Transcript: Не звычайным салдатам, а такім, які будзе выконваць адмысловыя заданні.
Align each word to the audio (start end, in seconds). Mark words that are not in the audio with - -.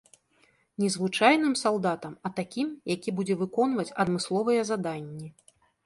Не 0.83 0.87
звычайным 0.95 1.53
салдатам, 1.63 2.17
а 2.29 2.33
такім, 2.41 2.73
які 2.95 3.17
будзе 3.21 3.39
выконваць 3.45 3.89
адмысловыя 4.07 4.61
заданні. 4.73 5.27